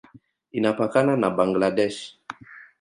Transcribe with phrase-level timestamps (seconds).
[0.57, 2.01] Inapakana na Bangladesh.